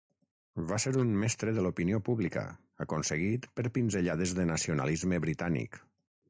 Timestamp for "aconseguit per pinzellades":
2.87-4.35